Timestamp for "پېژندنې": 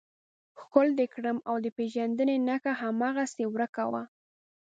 1.77-2.35